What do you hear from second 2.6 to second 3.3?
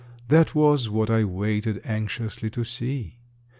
see.